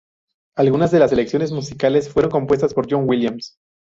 Algunas 0.57 0.89
de 0.89 0.97
las 0.97 1.11
selecciones 1.11 1.51
musicales 1.51 2.09
fueron 2.09 2.31
compuestas 2.31 2.73
por 2.73 2.87
John 2.91 3.07
Williams. 3.07 3.59